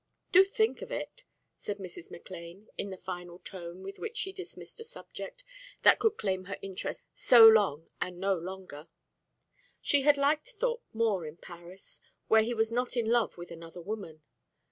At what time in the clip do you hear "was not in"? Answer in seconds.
12.55-13.11